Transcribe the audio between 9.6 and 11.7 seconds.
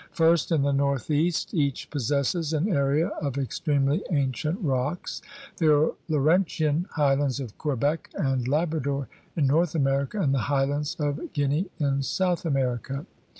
iVmerica and the highlands of Guiana